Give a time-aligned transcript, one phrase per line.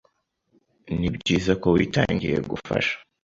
[0.99, 2.93] Nibyiza ko witangiye gufasha.